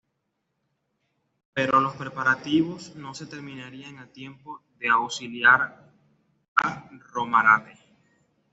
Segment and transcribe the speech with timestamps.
[1.53, 5.93] Pero los preparativos no se terminarían a tiempo de auxiliar
[6.55, 7.77] a Romarate.